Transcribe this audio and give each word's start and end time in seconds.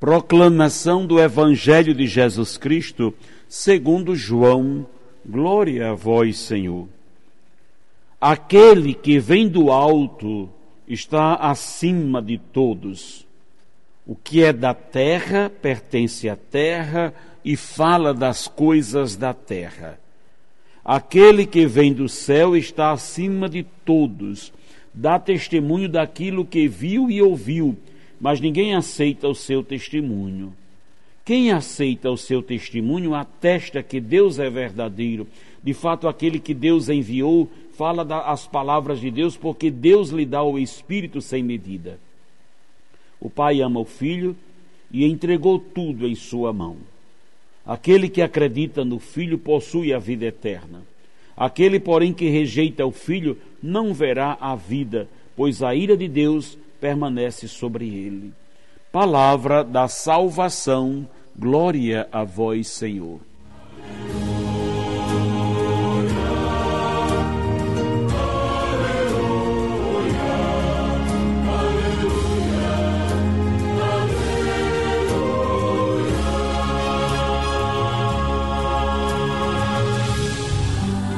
Proclamação 0.00 1.04
do 1.04 1.20
Evangelho 1.20 1.92
de 1.92 2.06
Jesus 2.06 2.56
Cristo, 2.56 3.12
segundo 3.46 4.16
João. 4.16 4.86
Glória 5.26 5.90
a 5.90 5.94
vós, 5.94 6.38
Senhor. 6.38 6.88
Aquele 8.18 8.94
que 8.94 9.18
vem 9.18 9.46
do 9.46 9.70
alto 9.70 10.48
está 10.88 11.34
acima 11.34 12.22
de 12.22 12.38
todos. 12.38 13.26
O 14.06 14.16
que 14.16 14.42
é 14.42 14.54
da 14.54 14.72
terra 14.72 15.52
pertence 15.60 16.30
à 16.30 16.34
terra 16.34 17.12
e 17.44 17.54
fala 17.54 18.14
das 18.14 18.48
coisas 18.48 19.16
da 19.16 19.34
terra. 19.34 20.00
Aquele 20.82 21.44
que 21.44 21.66
vem 21.66 21.92
do 21.92 22.08
céu 22.08 22.56
está 22.56 22.90
acima 22.90 23.50
de 23.50 23.66
todos, 23.84 24.50
dá 24.94 25.18
testemunho 25.18 25.90
daquilo 25.90 26.46
que 26.46 26.66
viu 26.66 27.10
e 27.10 27.20
ouviu, 27.20 27.76
mas 28.20 28.40
ninguém 28.40 28.74
aceita 28.74 29.26
o 29.28 29.34
seu 29.34 29.62
testemunho. 29.62 30.52
Quem 31.24 31.52
aceita 31.52 32.10
o 32.10 32.16
seu 32.16 32.42
testemunho 32.42 33.14
atesta 33.14 33.82
que 33.82 34.00
Deus 34.00 34.38
é 34.38 34.50
verdadeiro. 34.50 35.26
De 35.62 35.72
fato, 35.72 36.06
aquele 36.06 36.38
que 36.38 36.52
Deus 36.52 36.88
enviou 36.88 37.48
fala 37.74 38.02
as 38.26 38.46
palavras 38.46 39.00
de 39.00 39.10
Deus, 39.10 39.36
porque 39.36 39.70
Deus 39.70 40.10
lhe 40.10 40.26
dá 40.26 40.42
o 40.42 40.58
Espírito 40.58 41.22
sem 41.22 41.42
medida. 41.42 41.98
O 43.18 43.30
Pai 43.30 43.62
ama 43.62 43.80
o 43.80 43.84
Filho 43.84 44.36
e 44.90 45.04
entregou 45.04 45.58
tudo 45.58 46.06
em 46.06 46.14
sua 46.14 46.52
mão. 46.52 46.76
Aquele 47.64 48.08
que 48.08 48.20
acredita 48.20 48.84
no 48.84 48.98
Filho 48.98 49.38
possui 49.38 49.94
a 49.94 49.98
vida 49.98 50.26
eterna. 50.26 50.82
Aquele, 51.36 51.78
porém, 51.78 52.12
que 52.12 52.28
rejeita 52.28 52.84
o 52.84 52.90
Filho 52.90 53.38
não 53.62 53.94
verá 53.94 54.36
a 54.40 54.54
vida, 54.54 55.08
pois 55.36 55.62
a 55.62 55.74
ira 55.74 55.96
de 55.96 56.08
Deus 56.08 56.58
permanece 56.80 57.46
sobre 57.46 57.86
ele. 57.88 58.32
Palavra 58.90 59.62
da 59.62 59.86
salvação, 59.86 61.08
glória 61.36 62.08
a 62.10 62.24
vós, 62.24 62.68
Senhor. 62.68 63.20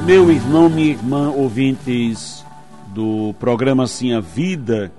Meu 0.05 0.29
irmão, 0.29 0.69
minha 0.69 0.91
irmã, 0.91 1.31
ouvintes 1.31 2.45
do 2.87 3.33
programa 3.39 3.87
Sim 3.87 4.13
a 4.13 4.19
Vida, 4.19 4.91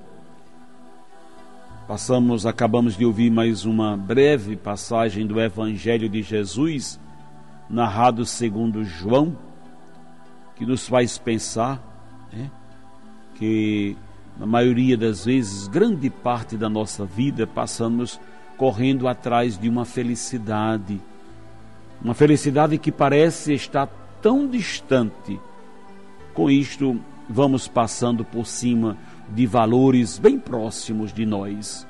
passamos, 1.87 2.47
acabamos 2.47 2.97
de 2.97 3.05
ouvir 3.05 3.31
mais 3.31 3.67
uma 3.67 3.97
breve 3.97 4.57
passagem 4.57 5.27
do 5.27 5.39
Evangelho 5.39 6.09
de 6.09 6.23
Jesus, 6.23 6.99
narrado 7.69 8.25
segundo 8.25 8.83
João, 8.85 9.37
que 10.57 10.65
nos 10.65 10.89
faz 10.89 11.19
pensar 11.19 11.83
né, 12.33 12.51
que, 13.35 13.97
na 14.39 14.47
maioria 14.47 14.97
das 14.97 15.27
vezes, 15.27 15.69
grande 15.69 16.09
parte 16.09 16.57
da 16.57 16.71
nossa 16.71 17.05
vida 17.05 17.47
passamos 17.47 18.19
correndo 18.57 19.07
atrás 19.07 19.59
de 19.59 19.69
uma 19.69 19.85
felicidade, 19.85 20.99
uma 22.03 22.15
felicidade 22.15 22.79
que 22.79 22.91
parece 22.91 23.53
estar 23.53 23.89
tão 24.23 24.49
distante. 24.49 25.39
Com 26.33 26.51
isto, 26.51 26.99
vamos 27.29 27.69
passando 27.69 28.25
por 28.25 28.47
cima 28.47 28.97
de 29.31 29.47
valores 29.47 30.19
bem 30.19 30.39
próximos 30.39 31.13
de 31.13 31.25
nós. 31.25 31.87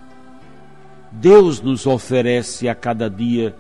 Deus 1.11 1.61
nos 1.61 1.87
oferece 1.87 2.69
a 2.69 2.75
cada 2.75 3.09
dia 3.09 3.55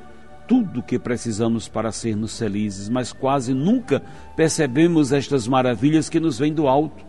tudo 0.46 0.80
o 0.80 0.82
que 0.82 0.98
precisamos 0.98 1.68
para 1.68 1.92
sermos 1.92 2.38
felizes, 2.38 2.88
mas 2.88 3.12
quase 3.12 3.54
nunca 3.54 4.02
percebemos 4.36 5.12
estas 5.12 5.48
maravilhas 5.48 6.08
que 6.08 6.20
nos 6.20 6.38
vêm 6.38 6.52
do 6.52 6.68
alto. 6.68 7.04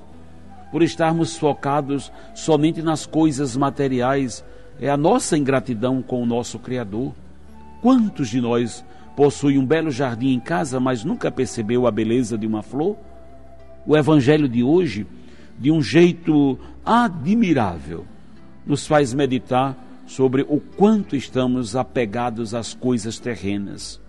Por 0.72 0.82
estarmos 0.82 1.38
focados 1.38 2.12
somente 2.34 2.82
nas 2.82 3.06
coisas 3.06 3.56
materiais, 3.56 4.44
é 4.80 4.90
a 4.90 4.98
nossa 4.98 5.38
ingratidão 5.38 6.02
com 6.02 6.22
o 6.22 6.26
nosso 6.26 6.60
Criador. 6.60 7.14
Quantos 7.82 8.30
de 8.30 8.42
nós 8.42 8.84
possui 9.16 9.58
um 9.58 9.66
belo 9.66 9.92
jardim 9.92 10.34
em 10.34 10.40
casa, 10.40 10.80
mas 10.80 11.04
nunca 11.04 11.32
percebeu 11.32 11.88
a 11.88 11.92
beleza 11.92 12.38
de 12.38 12.46
uma 12.46 12.62
flor? 12.62 12.98
O 13.86 13.96
Evangelho 13.96 14.50
de 14.50 14.64
hoje, 14.64 15.06
de 15.58 15.72
um 15.72 15.82
jeito 15.82 16.58
admirável, 16.86 18.06
nos 18.66 18.86
faz 18.86 19.14
meditar 19.14 19.78
sobre 20.06 20.46
o 20.48 20.60
quanto 20.60 21.16
estamos 21.16 21.76
apegados 21.76 22.54
às 22.54 22.74
coisas 22.74 23.20
terrenas. 23.20 24.02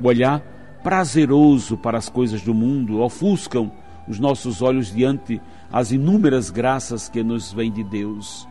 O 0.00 0.08
olhar 0.08 0.40
prazeroso 0.82 1.76
para 1.78 1.96
as 1.96 2.08
coisas 2.08 2.42
do 2.42 2.52
mundo 2.52 3.00
ofuscam 3.00 3.72
os 4.06 4.18
nossos 4.18 4.60
olhos 4.60 4.92
diante 4.92 5.40
as 5.72 5.92
inúmeras 5.92 6.50
graças 6.50 7.08
que 7.08 7.22
nos 7.22 7.52
vêm 7.52 7.72
de 7.72 7.82
Deus. 7.82 8.46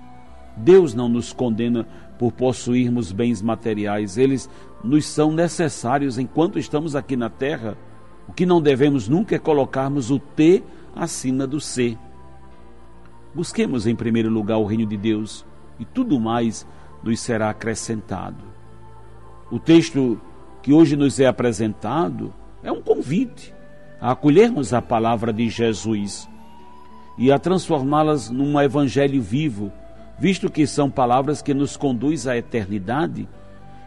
Deus 0.57 0.93
não 0.93 1.07
nos 1.07 1.31
condena 1.31 1.85
por 2.17 2.31
possuirmos 2.31 3.11
bens 3.11 3.41
materiais, 3.41 4.17
eles 4.17 4.49
nos 4.83 5.05
são 5.05 5.31
necessários 5.31 6.17
enquanto 6.17 6.59
estamos 6.59 6.95
aqui 6.95 7.15
na 7.15 7.29
terra. 7.29 7.77
O 8.27 8.33
que 8.33 8.45
não 8.45 8.61
devemos 8.61 9.07
nunca 9.07 9.35
é 9.35 9.39
colocarmos 9.39 10.09
o 10.09 10.19
T 10.19 10.63
acima 10.95 11.45
do 11.45 11.59
C. 11.59 11.97
Busquemos 13.33 13.87
em 13.87 13.95
primeiro 13.95 14.29
lugar 14.29 14.57
o 14.57 14.65
reino 14.65 14.85
de 14.85 14.97
Deus 14.97 15.45
e 15.79 15.85
tudo 15.85 16.19
mais 16.19 16.67
nos 17.03 17.19
será 17.19 17.49
acrescentado. 17.49 18.43
O 19.51 19.59
texto 19.59 20.19
que 20.61 20.73
hoje 20.73 20.95
nos 20.95 21.19
é 21.19 21.25
apresentado 21.25 22.33
é 22.61 22.71
um 22.71 22.81
convite 22.81 23.53
a 23.99 24.11
acolhermos 24.11 24.73
a 24.73 24.81
palavra 24.81 25.33
de 25.33 25.49
Jesus 25.49 26.29
e 27.17 27.31
a 27.31 27.39
transformá-las 27.39 28.29
num 28.29 28.59
evangelho 28.59 29.21
vivo 29.21 29.71
visto 30.17 30.49
que 30.49 30.65
são 30.65 30.89
palavras 30.89 31.41
que 31.41 31.53
nos 31.53 31.75
conduz 31.75 32.27
à 32.27 32.37
eternidade. 32.37 33.27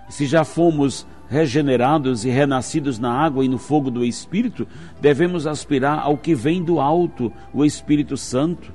Se 0.09 0.27
já 0.27 0.45
fomos 0.45 1.07
regenerados 1.29 2.25
e 2.25 2.31
renascidos 2.31 2.99
na 2.99 3.11
água 3.11 3.45
e 3.45 3.49
no 3.49 3.59
fogo 3.59 3.91
do 3.91 4.05
Espírito, 4.05 4.67
devemos 5.01 5.47
aspirar 5.47 6.01
ao 6.01 6.17
que 6.17 6.35
vem 6.35 6.63
do 6.63 6.79
alto, 6.79 7.33
o 7.53 7.65
Espírito 7.65 8.17
Santo. 8.17 8.73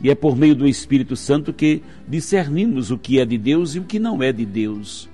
E 0.00 0.10
é 0.10 0.14
por 0.14 0.36
meio 0.36 0.54
do 0.54 0.66
Espírito 0.66 1.16
Santo 1.16 1.52
que 1.52 1.82
discernimos 2.06 2.90
o 2.90 2.98
que 2.98 3.18
é 3.18 3.24
de 3.24 3.36
Deus 3.36 3.74
e 3.74 3.80
o 3.80 3.84
que 3.84 3.98
não 3.98 4.22
é 4.22 4.32
de 4.32 4.46
Deus. 4.46 5.08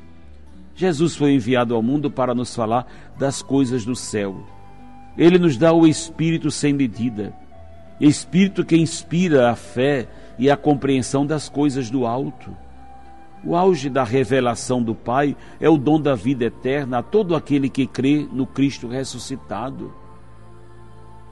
Jesus 0.74 1.16
foi 1.16 1.32
enviado 1.32 1.74
ao 1.74 1.82
mundo 1.82 2.10
para 2.10 2.34
nos 2.34 2.54
falar 2.54 2.86
das 3.18 3.40
coisas 3.40 3.84
do 3.84 3.94
céu. 3.94 4.44
Ele 5.16 5.38
nos 5.38 5.56
dá 5.56 5.72
o 5.72 5.86
Espírito 5.86 6.50
sem 6.50 6.72
medida, 6.72 7.32
Espírito 8.00 8.64
que 8.64 8.76
inspira 8.76 9.50
a 9.50 9.56
fé 9.56 10.08
e 10.38 10.50
a 10.50 10.56
compreensão 10.56 11.24
das 11.24 11.48
coisas 11.48 11.88
do 11.88 12.06
alto. 12.06 12.54
O 13.44 13.54
auge 13.54 13.88
da 13.88 14.02
revelação 14.02 14.82
do 14.82 14.94
Pai 14.94 15.36
é 15.60 15.68
o 15.68 15.76
dom 15.76 16.00
da 16.00 16.14
vida 16.14 16.46
eterna 16.46 16.98
a 16.98 17.02
todo 17.02 17.36
aquele 17.36 17.68
que 17.68 17.86
crê 17.86 18.26
no 18.32 18.46
Cristo 18.46 18.88
ressuscitado. 18.88 19.92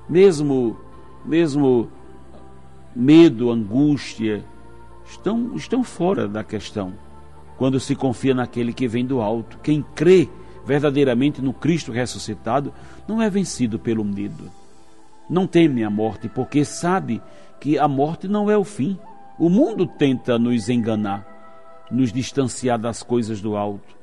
Mesmo, 0.09 0.77
mesmo 1.25 1.91
medo, 2.95 3.51
angústia, 3.51 4.45
estão, 5.07 5.55
estão 5.57 5.83
fora 5.83 6.29
da 6.29 6.45
questão 6.45 6.93
quando 7.57 7.79
se 7.79 7.95
confia 7.95 8.35
naquele 8.35 8.73
que 8.73 8.89
vem 8.89 9.07
do 9.07 9.21
alto. 9.21 9.59
Quem 9.63 9.85
crê 9.95 10.29
verdadeiramente 10.65 11.41
no 11.43 11.53
Cristo 11.53 11.93
ressuscitado 11.93 12.73
não 13.07 13.21
é 13.21 13.29
vencido 13.29 13.79
pelo 13.79 14.05
medo. 14.05 14.51
Não 15.29 15.47
teme 15.47 15.85
a 15.85 15.91
morte, 15.91 16.29
porque 16.29 16.65
sabe 16.65 17.23
que 17.61 17.79
a 17.79 17.87
morte 17.87 18.27
não 18.27 18.51
é 18.51 18.57
o 18.57 18.65
fim. 18.65 18.99
O 19.39 19.49
mundo 19.49 19.87
tenta 19.87 20.39
nos 20.39 20.69
enganar, 20.69 21.27
nos 21.91 22.13
distanciar 22.13 22.79
das 22.79 23.03
coisas 23.03 23.41
do 23.41 23.57
alto, 23.57 23.97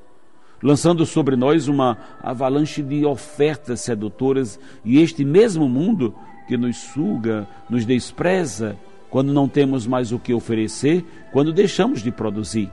lançando 0.61 1.05
sobre 1.05 1.35
nós 1.35 1.67
uma 1.67 1.97
avalanche 2.21 2.81
de 2.81 3.05
ofertas 3.05 3.81
sedutoras, 3.81 4.59
e 4.83 4.99
este 5.01 5.23
mesmo 5.23 5.67
mundo 5.69 6.15
que 6.49 6.57
nos 6.57 6.77
suga, 6.77 7.47
nos 7.69 7.85
despreza, 7.85 8.75
quando 9.07 9.31
não 9.31 9.47
temos 9.47 9.85
mais 9.85 10.11
o 10.11 10.17
que 10.17 10.33
oferecer, 10.33 11.05
quando 11.31 11.53
deixamos 11.53 12.01
de 12.01 12.11
produzir. 12.11 12.71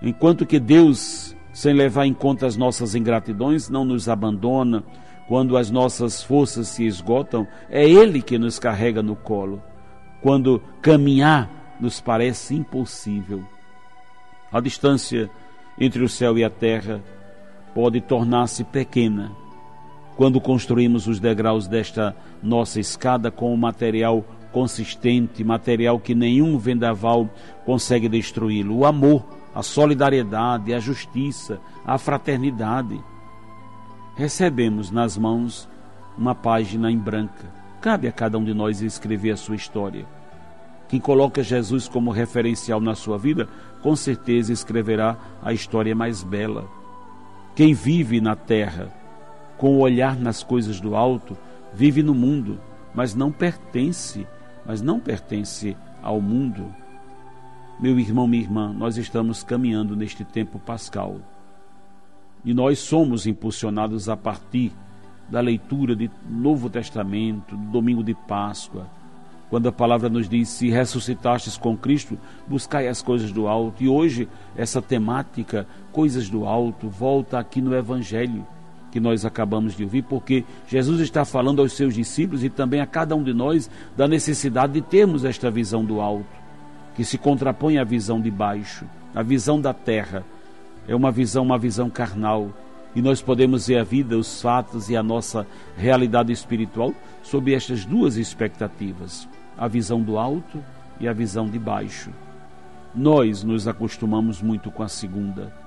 Enquanto 0.00 0.46
que 0.46 0.58
Deus 0.58 1.36
sem 1.52 1.74
levar 1.74 2.06
em 2.06 2.14
conta 2.14 2.46
as 2.46 2.56
nossas 2.56 2.94
ingratidões, 2.94 3.68
não 3.68 3.84
nos 3.84 4.08
abandona. 4.08 4.82
Quando 5.28 5.58
as 5.58 5.70
nossas 5.70 6.22
forças 6.22 6.68
se 6.68 6.86
esgotam, 6.86 7.46
é 7.68 7.86
Ele 7.86 8.22
que 8.22 8.38
nos 8.38 8.58
carrega 8.58 9.02
no 9.02 9.14
colo. 9.14 9.62
Quando 10.22 10.62
caminhar 10.80 11.76
nos 11.78 12.00
parece 12.00 12.54
impossível. 12.54 13.44
A 14.50 14.58
distância 14.58 15.28
entre 15.78 16.02
o 16.02 16.08
céu 16.08 16.38
e 16.38 16.44
a 16.44 16.48
terra 16.48 17.02
pode 17.74 18.00
tornar-se 18.00 18.64
pequena 18.64 19.30
quando 20.20 20.38
construímos 20.38 21.06
os 21.06 21.18
degraus 21.18 21.66
desta 21.66 22.14
nossa 22.42 22.78
escada 22.78 23.30
com 23.30 23.54
um 23.54 23.56
material 23.56 24.22
consistente, 24.52 25.42
material 25.42 25.98
que 25.98 26.14
nenhum 26.14 26.58
vendaval 26.58 27.26
consegue 27.64 28.06
destruí-lo. 28.06 28.76
O 28.76 28.84
amor 28.84 29.24
a 29.54 29.62
solidariedade, 29.62 30.74
a 30.74 30.78
justiça, 30.78 31.58
a 31.86 31.96
fraternidade. 31.96 33.02
Recebemos 34.14 34.90
nas 34.90 35.16
mãos 35.16 35.66
uma 36.18 36.34
página 36.34 36.92
em 36.92 36.98
branca. 36.98 37.50
Cabe 37.80 38.06
a 38.06 38.12
cada 38.12 38.36
um 38.36 38.44
de 38.44 38.52
nós 38.52 38.82
escrever 38.82 39.30
a 39.30 39.38
sua 39.38 39.56
história. 39.56 40.04
Quem 40.86 41.00
coloca 41.00 41.42
Jesus 41.42 41.88
como 41.88 42.10
referencial 42.10 42.78
na 42.78 42.94
sua 42.94 43.16
vida, 43.16 43.48
com 43.80 43.96
certeza 43.96 44.52
escreverá 44.52 45.16
a 45.42 45.54
história 45.54 45.94
mais 45.94 46.22
bela. 46.22 46.68
Quem 47.54 47.72
vive 47.72 48.20
na 48.20 48.36
terra, 48.36 48.99
com 49.60 49.76
o 49.76 49.80
olhar 49.80 50.18
nas 50.18 50.42
coisas 50.42 50.80
do 50.80 50.96
alto, 50.96 51.36
vive 51.74 52.02
no 52.02 52.14
mundo, 52.14 52.58
mas 52.94 53.14
não 53.14 53.30
pertence, 53.30 54.26
mas 54.64 54.80
não 54.80 54.98
pertence 54.98 55.76
ao 56.02 56.18
mundo. 56.18 56.74
Meu 57.78 58.00
irmão, 58.00 58.26
minha 58.26 58.42
irmã, 58.42 58.72
nós 58.72 58.96
estamos 58.96 59.42
caminhando 59.42 59.94
neste 59.94 60.24
tempo 60.24 60.58
pascal. 60.58 61.18
E 62.42 62.54
nós 62.54 62.78
somos 62.78 63.26
impulsionados 63.26 64.08
a 64.08 64.16
partir 64.16 64.72
da 65.28 65.40
leitura 65.40 65.94
do 65.94 66.10
Novo 66.26 66.70
Testamento, 66.70 67.54
do 67.54 67.70
domingo 67.70 68.02
de 68.02 68.14
Páscoa, 68.14 68.88
quando 69.50 69.68
a 69.68 69.72
palavra 69.72 70.08
nos 70.08 70.26
diz: 70.26 70.48
Se 70.48 70.70
ressuscitastes 70.70 71.58
com 71.58 71.76
Cristo, 71.76 72.18
buscai 72.48 72.88
as 72.88 73.02
coisas 73.02 73.30
do 73.30 73.46
alto. 73.46 73.84
E 73.84 73.90
hoje, 73.90 74.26
essa 74.56 74.80
temática, 74.80 75.66
coisas 75.92 76.30
do 76.30 76.46
alto, 76.46 76.88
volta 76.88 77.38
aqui 77.38 77.60
no 77.60 77.74
Evangelho 77.74 78.46
que 78.90 79.00
nós 79.00 79.24
acabamos 79.24 79.76
de 79.76 79.84
ouvir, 79.84 80.02
porque 80.02 80.44
Jesus 80.66 81.00
está 81.00 81.24
falando 81.24 81.60
aos 81.60 81.72
seus 81.72 81.94
discípulos 81.94 82.42
e 82.42 82.50
também 82.50 82.80
a 82.80 82.86
cada 82.86 83.14
um 83.14 83.22
de 83.22 83.32
nós 83.32 83.70
da 83.96 84.08
necessidade 84.08 84.72
de 84.72 84.82
termos 84.82 85.24
esta 85.24 85.50
visão 85.50 85.84
do 85.84 86.00
alto 86.00 86.40
que 87.00 87.04
se 87.04 87.16
contrapõe 87.16 87.78
à 87.78 87.84
visão 87.84 88.20
de 88.20 88.30
baixo, 88.30 88.84
a 89.14 89.22
visão 89.22 89.60
da 89.60 89.72
terra. 89.72 90.22
É 90.86 90.94
uma 90.94 91.10
visão, 91.10 91.42
uma 91.42 91.58
visão 91.58 91.88
carnal. 91.88 92.50
E 92.94 93.00
nós 93.00 93.22
podemos 93.22 93.68
ver 93.68 93.78
a 93.78 93.84
vida, 93.84 94.18
os 94.18 94.42
fatos 94.42 94.90
e 94.90 94.96
a 94.96 95.02
nossa 95.02 95.46
realidade 95.76 96.32
espiritual 96.32 96.92
sob 97.22 97.54
estas 97.54 97.84
duas 97.84 98.16
expectativas: 98.16 99.28
a 99.56 99.68
visão 99.68 100.02
do 100.02 100.18
alto 100.18 100.62
e 100.98 101.08
a 101.08 101.12
visão 101.12 101.48
de 101.48 101.58
baixo. 101.58 102.10
Nós 102.94 103.44
nos 103.44 103.68
acostumamos 103.68 104.42
muito 104.42 104.70
com 104.70 104.82
a 104.82 104.88
segunda. 104.88 105.59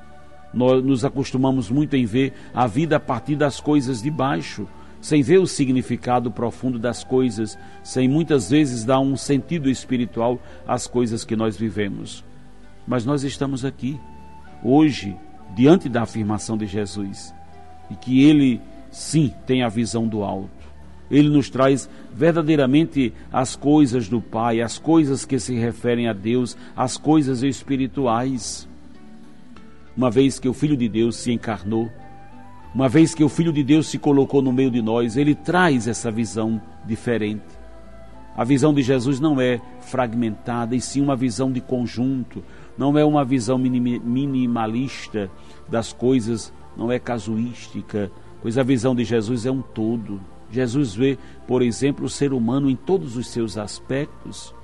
Nós 0.54 0.84
nos 0.84 1.04
acostumamos 1.04 1.70
muito 1.70 1.96
em 1.96 2.06
ver 2.06 2.34
a 2.54 2.68
vida 2.68 2.98
a 2.98 3.00
partir 3.00 3.36
das 3.36 3.60
coisas 3.60 4.02
de 4.02 4.12
baixo, 4.12 4.68
sem 5.02 5.22
ver 5.22 5.40
o 5.40 5.48
significado 5.48 6.32
profundo 6.32 6.80
das 6.80 7.04
coisas, 7.04 7.58
sem 7.84 8.08
muitas 8.08 8.50
vezes 8.50 8.86
dar 8.86 9.00
um 9.00 9.18
sentido 9.18 9.70
espiritual 9.70 10.40
às 10.68 10.88
coisas 10.88 11.26
que 11.26 11.36
nós 11.36 11.58
vivemos. 11.58 12.24
Mas 12.88 13.06
nós 13.06 13.24
estamos 13.24 13.66
aqui, 13.66 14.00
hoje, 14.64 15.16
diante 15.56 15.90
da 15.90 16.04
afirmação 16.04 16.58
de 16.58 16.68
Jesus, 16.68 17.34
e 17.90 17.96
que 17.96 18.24
Ele, 18.24 18.62
sim, 18.92 19.34
tem 19.46 19.64
a 19.64 19.70
visão 19.70 20.08
do 20.08 20.24
alto. 20.24 20.64
Ele 21.12 21.30
nos 21.30 21.50
traz 21.50 21.90
verdadeiramente 22.14 23.14
as 23.32 23.56
coisas 23.56 24.08
do 24.08 24.22
Pai, 24.22 24.62
as 24.62 24.80
coisas 24.80 25.26
que 25.26 25.38
se 25.38 25.54
referem 25.54 26.08
a 26.08 26.14
Deus, 26.14 26.58
as 26.76 26.98
coisas 26.98 27.44
espirituais. 27.44 28.68
Uma 29.96 30.10
vez 30.10 30.40
que 30.40 30.50
o 30.50 30.54
Filho 30.54 30.76
de 30.76 30.90
Deus 30.90 31.18
se 31.18 31.32
encarnou, 31.32 31.92
uma 32.74 32.90
vez 32.90 33.14
que 33.14 33.24
o 33.24 33.30
Filho 33.30 33.54
de 33.54 33.64
Deus 33.64 33.88
se 33.88 34.00
colocou 34.00 34.42
no 34.42 34.52
meio 34.52 34.72
de 34.72 34.82
nós, 34.82 35.16
ele 35.16 35.36
traz 35.36 35.88
essa 35.88 36.10
visão 36.10 36.60
diferente. 36.84 37.44
A 38.36 38.44
visão 38.44 38.74
de 38.74 38.82
Jesus 38.82 39.20
não 39.20 39.40
é 39.40 39.62
fragmentada, 39.82 40.76
e 40.76 40.82
sim 40.82 41.00
uma 41.00 41.16
visão 41.16 41.52
de 41.52 41.62
conjunto, 41.62 42.44
não 42.76 42.98
é 42.98 43.06
uma 43.06 43.24
visão 43.24 43.60
minimalista 43.60 45.30
das 45.70 45.94
coisas, 45.94 46.52
não 46.76 46.92
é 46.92 46.98
casuística, 46.98 48.12
pois 48.42 48.58
a 48.58 48.64
visão 48.64 48.96
de 48.96 49.04
Jesus 49.04 49.46
é 49.46 49.52
um 49.52 49.62
todo. 49.62 50.20
Jesus 50.50 50.96
vê, 50.96 51.20
por 51.48 51.62
exemplo, 51.62 52.06
o 52.06 52.10
ser 52.10 52.34
humano 52.34 52.68
em 52.68 52.76
todos 52.76 53.16
os 53.16 53.28
seus 53.28 53.56
aspectos 53.56 54.56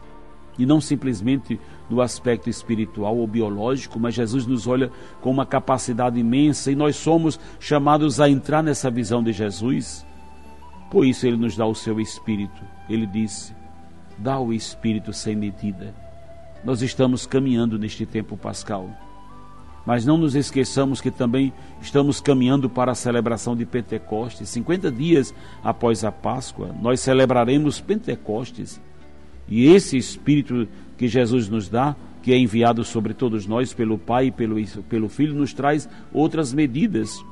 e 0.60 0.66
não 0.66 0.82
simplesmente 0.82 1.60
no 1.90 2.02
aspecto 2.02 2.50
espiritual 2.50 3.18
ou 3.18 3.26
biológico, 3.26 3.98
mas 4.00 4.14
Jesus 4.14 4.46
nos 4.46 4.68
olha 4.68 4.92
com 5.22 5.32
uma 5.32 5.46
capacidade 5.46 6.20
imensa 6.20 6.70
e 6.72 6.76
nós 6.76 6.98
somos 6.98 7.40
chamados 7.60 8.20
a 8.20 8.30
entrar 8.30 8.62
nessa 8.62 8.92
visão 8.92 9.24
de 9.24 9.32
Jesus. 9.32 10.06
Por 10.92 11.06
isso 11.06 11.26
ele 11.26 11.38
nos 11.38 11.56
dá 11.56 11.66
o 11.66 11.74
seu 11.74 12.00
espírito. 12.00 12.62
Ele 12.90 13.08
disse: 13.08 13.56
dá 14.18 14.38
o 14.38 14.52
espírito 14.52 15.14
sem 15.14 15.36
medida. 15.36 15.96
Nós 16.64 16.82
estamos 16.82 17.26
caminhando 17.26 17.80
neste 17.80 18.06
tempo 18.06 18.36
pascal. 18.36 18.90
Mas 19.86 20.06
não 20.06 20.18
nos 20.18 20.36
esqueçamos 20.36 21.00
que 21.00 21.10
também 21.10 21.54
estamos 21.82 22.20
caminhando 22.20 22.70
para 22.70 22.92
a 22.92 22.96
celebração 22.96 23.56
de 23.56 23.66
Pentecostes. 23.66 24.50
50 24.50 24.92
dias 24.92 25.34
após 25.64 26.04
a 26.04 26.12
Páscoa, 26.12 26.76
nós 26.82 27.00
celebraremos 27.00 27.80
Pentecostes. 27.80 28.80
E 29.50 29.66
esse 29.68 29.98
Espírito 29.98 30.68
que 30.98 31.08
Jesus 31.08 31.50
nos 31.50 31.68
dá, 31.68 31.96
que 32.22 32.32
é 32.32 32.38
enviado 32.38 32.84
sobre 32.84 33.14
todos 33.14 33.48
nós 33.48 33.74
pelo 33.74 33.98
Pai 33.98 34.28
e 34.28 34.32
pelo, 34.32 34.56
pelo 34.84 35.10
Filho, 35.10 35.34
nos 35.34 35.54
traz 35.54 35.90
outras 36.14 36.54
medidas. 36.54 37.24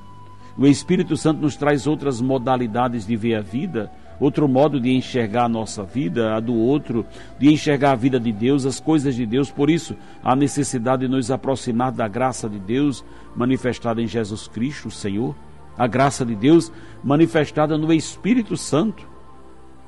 O 0.57 0.65
Espírito 0.65 1.15
Santo 1.15 1.41
nos 1.41 1.55
traz 1.55 1.85
outras 1.85 2.19
modalidades 2.19 3.05
de 3.05 3.15
ver 3.15 3.35
a 3.35 3.41
vida, 3.41 3.91
outro 4.19 4.47
modo 4.47 4.79
de 4.79 4.89
enxergar 4.89 5.43
a 5.43 5.49
nossa 5.49 5.83
vida, 5.83 6.33
a 6.33 6.39
do 6.39 6.55
outro, 6.55 7.05
de 7.37 7.51
enxergar 7.51 7.91
a 7.91 7.95
vida 7.95 8.19
de 8.19 8.31
Deus, 8.31 8.65
as 8.65 8.79
coisas 8.79 9.13
de 9.13 9.25
Deus. 9.25 9.51
Por 9.51 9.69
isso, 9.69 9.95
a 10.23 10.35
necessidade 10.35 11.05
de 11.05 11.07
nos 11.07 11.29
aproximar 11.29 11.91
da 11.91 12.07
graça 12.07 12.49
de 12.49 12.57
Deus 12.57 13.05
manifestada 13.35 14.01
em 14.01 14.07
Jesus 14.07 14.47
Cristo, 14.47 14.87
o 14.87 14.91
Senhor, 14.91 15.35
a 15.77 15.85
graça 15.85 16.25
de 16.25 16.35
Deus 16.35 16.71
manifestada 17.03 17.77
no 17.77 17.93
Espírito 17.93 18.57
Santo, 18.57 19.07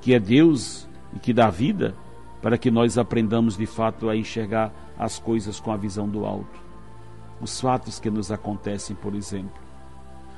que 0.01 0.13
é 0.13 0.19
Deus 0.19 0.87
e 1.15 1.19
que 1.19 1.33
dá 1.33 1.49
vida 1.49 1.95
para 2.41 2.57
que 2.57 2.71
nós 2.71 2.97
aprendamos 2.97 3.57
de 3.57 3.65
fato 3.65 4.09
a 4.09 4.15
enxergar 4.15 4.71
as 4.97 5.19
coisas 5.19 5.59
com 5.59 5.71
a 5.71 5.77
visão 5.77 6.07
do 6.07 6.25
alto. 6.25 6.59
Os 7.41 7.59
fatos 7.59 7.99
que 7.99 8.09
nos 8.09 8.31
acontecem, 8.31 8.95
por 8.95 9.15
exemplo, 9.15 9.61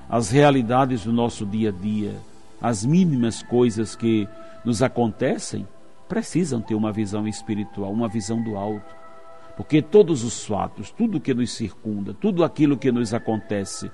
as 0.10 0.30
realidades 0.30 1.06
do 1.06 1.14
nosso 1.14 1.46
dia 1.46 1.70
a 1.70 1.72
dia, 1.72 2.16
as 2.62 2.86
mínimas 2.86 3.42
coisas 3.42 3.96
que 3.96 4.28
nos 4.64 4.84
acontecem, 4.84 5.68
precisam 6.08 6.62
ter 6.62 6.76
uma 6.76 6.92
visão 6.92 7.28
espiritual, 7.28 7.92
uma 7.92 8.08
visão 8.08 8.44
do 8.44 8.58
alto. 8.58 8.94
Porque 9.56 9.82
todos 9.82 10.24
os 10.24 10.46
fatos, 10.46 10.92
tudo 10.92 11.20
que 11.20 11.34
nos 11.34 11.52
circunda, 11.52 12.14
tudo 12.14 12.44
aquilo 12.44 12.78
que 12.78 12.92
nos 12.92 13.14
acontece, 13.14 13.92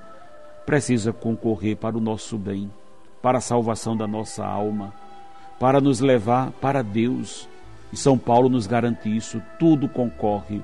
precisa 0.65 1.13
concorrer 1.13 1.77
para 1.77 1.97
o 1.97 2.01
nosso 2.01 2.37
bem, 2.37 2.71
para 3.21 3.37
a 3.37 3.41
salvação 3.41 3.95
da 3.95 4.07
nossa 4.07 4.45
alma, 4.45 4.93
para 5.59 5.79
nos 5.79 5.99
levar 5.99 6.51
para 6.51 6.81
Deus, 6.81 7.47
e 7.91 7.97
São 7.97 8.17
Paulo 8.17 8.49
nos 8.49 8.67
garante 8.67 9.15
isso: 9.15 9.41
tudo 9.59 9.87
concorre, 9.87 10.63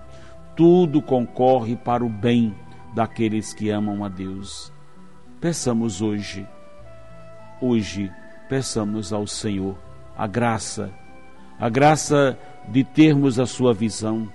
tudo 0.55 1.01
concorre 1.01 1.75
para 1.75 2.03
o 2.03 2.09
bem 2.09 2.53
daqueles 2.93 3.53
que 3.53 3.69
amam 3.69 4.03
a 4.03 4.09
Deus. 4.09 4.71
Peçamos 5.39 6.01
hoje, 6.01 6.47
hoje, 7.61 8.11
peçamos 8.47 9.11
ao 9.11 9.27
Senhor 9.27 9.75
a 10.17 10.27
graça, 10.27 10.91
a 11.59 11.69
graça 11.69 12.37
de 12.69 12.83
termos 12.83 13.39
a 13.39 13.45
sua 13.45 13.73
visão, 13.73 14.29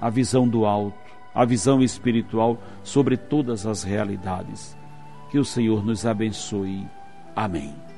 a 0.00 0.10
visão 0.10 0.46
do 0.46 0.64
alto, 0.64 0.96
a 1.34 1.44
visão 1.44 1.82
espiritual 1.82 2.58
sobre 2.82 3.16
todas 3.16 3.66
as 3.66 3.82
realidades. 3.82 4.76
Que 5.30 5.38
o 5.38 5.44
Senhor 5.44 5.84
nos 5.84 6.04
abençoe. 6.04 6.86
Amém. 7.34 7.91